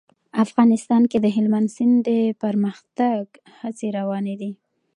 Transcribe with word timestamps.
افغانستان 0.45 1.01
کې 1.11 1.17
د 1.21 1.27
هلمند 1.35 1.67
سیند 1.75 1.95
د 2.07 2.09
پرمختګ 2.43 3.23
هڅې 3.59 3.87
روانې 3.97 4.35
دي. 4.41 4.51